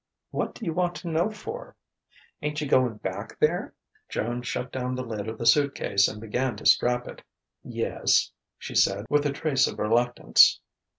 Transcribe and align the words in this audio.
"What 0.31 0.55
do 0.55 0.65
you 0.65 0.73
want 0.73 0.95
to 0.95 1.07
know 1.09 1.29
for?" 1.29 1.75
"Ain't 2.41 2.59
you 2.59 2.67
going 2.67 2.95
back 2.95 3.37
there?" 3.39 3.75
Joan 4.09 4.41
shut 4.41 4.71
down 4.71 4.95
the 4.95 5.03
lid 5.05 5.27
of 5.27 5.37
the 5.37 5.45
suit 5.45 5.75
case 5.75 6.07
and 6.07 6.19
began 6.19 6.55
to 6.57 6.65
strap 6.65 7.07
it. 7.07 7.21
"Yes," 7.63 8.31
she 8.57 8.73
said 8.73 9.05
with 9.11 9.27
a 9.27 9.31
trace 9.31 9.67
of 9.67 9.77
reluctance. 9.77 10.59